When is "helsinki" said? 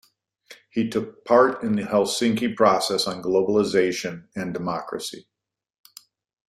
1.83-2.55